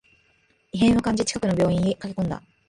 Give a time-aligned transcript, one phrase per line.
[0.71, 2.41] 異変を感じ、近くの病院に駆けこんだ